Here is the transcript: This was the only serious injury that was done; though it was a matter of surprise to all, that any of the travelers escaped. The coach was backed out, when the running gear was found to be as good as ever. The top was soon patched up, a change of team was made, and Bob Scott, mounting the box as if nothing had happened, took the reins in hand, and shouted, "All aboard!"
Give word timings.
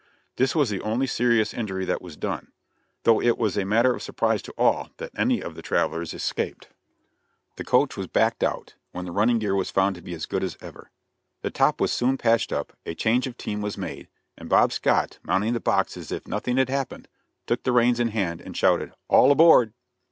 This 0.37 0.55
was 0.55 0.71
the 0.71 0.81
only 0.81 1.05
serious 1.05 1.53
injury 1.53 1.85
that 1.85 2.01
was 2.01 2.17
done; 2.17 2.51
though 3.03 3.21
it 3.21 3.37
was 3.37 3.55
a 3.55 3.65
matter 3.65 3.93
of 3.93 4.01
surprise 4.01 4.41
to 4.41 4.53
all, 4.57 4.89
that 4.97 5.11
any 5.15 5.43
of 5.43 5.53
the 5.53 5.61
travelers 5.61 6.11
escaped. 6.15 6.69
The 7.57 7.63
coach 7.63 7.95
was 7.95 8.07
backed 8.07 8.43
out, 8.43 8.73
when 8.93 9.05
the 9.05 9.11
running 9.11 9.37
gear 9.37 9.53
was 9.53 9.69
found 9.69 9.95
to 9.97 10.01
be 10.01 10.15
as 10.15 10.25
good 10.25 10.43
as 10.43 10.57
ever. 10.59 10.89
The 11.43 11.51
top 11.51 11.79
was 11.79 11.91
soon 11.91 12.17
patched 12.17 12.51
up, 12.51 12.73
a 12.83 12.95
change 12.95 13.27
of 13.27 13.37
team 13.37 13.61
was 13.61 13.77
made, 13.77 14.07
and 14.35 14.49
Bob 14.49 14.71
Scott, 14.73 15.19
mounting 15.21 15.53
the 15.53 15.59
box 15.59 15.95
as 15.95 16.11
if 16.11 16.27
nothing 16.27 16.57
had 16.57 16.69
happened, 16.69 17.07
took 17.45 17.61
the 17.61 17.71
reins 17.71 17.99
in 17.99 18.07
hand, 18.07 18.41
and 18.41 18.57
shouted, 18.57 18.93
"All 19.07 19.31
aboard!" 19.31 19.71